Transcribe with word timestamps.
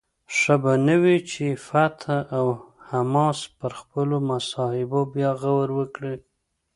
ښه 0.35 0.55
به 0.63 0.73
نه 0.87 0.95
وي 1.01 1.17
چې 1.31 1.45
فتح 1.67 2.07
او 2.37 2.47
حماس 2.89 3.39
پر 3.57 3.71
خپلو 3.79 4.15
محاسبو 4.29 5.01
بیا 5.13 5.31
غور 5.41 5.69
وکړي؟ 5.79 6.15